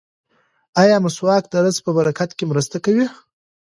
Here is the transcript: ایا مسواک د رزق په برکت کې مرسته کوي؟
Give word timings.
ایا 0.81 0.97
مسواک 1.05 1.43
د 1.49 1.53
رزق 1.65 1.81
په 1.85 1.91
برکت 1.97 2.29
کې 2.37 2.43
مرسته 2.51 2.77
کوي؟ 2.85 3.05